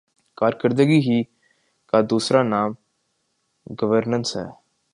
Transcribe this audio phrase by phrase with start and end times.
[0.37, 1.23] کارکردگی ہی
[1.93, 2.71] کا دوسرا نام
[3.81, 4.47] گورننس ہے۔